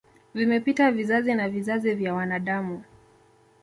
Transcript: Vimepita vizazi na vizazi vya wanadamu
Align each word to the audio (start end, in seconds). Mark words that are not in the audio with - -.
Vimepita 0.33 0.91
vizazi 0.91 1.33
na 1.35 1.49
vizazi 1.49 1.93
vya 1.93 2.13
wanadamu 2.13 2.83